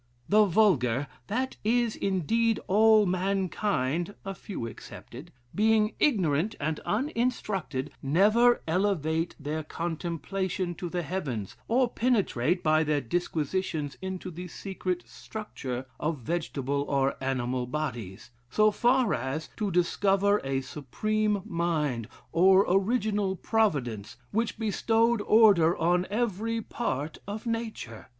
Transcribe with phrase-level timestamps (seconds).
[0.27, 8.63] The vulgar that is, indeed, all mankind, a few excepted being ignorant and uninstructed, never
[8.67, 15.85] elevate their contemplation to the heavens, or penetrate by their disquisitions into the secret structure
[15.99, 23.35] of vegetable or animal bodies; so far as, to discover a Supreme Mind or Original
[23.35, 28.07] Providence, which bestowed order on every part of nature.